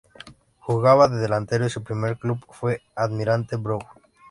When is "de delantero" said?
1.09-1.63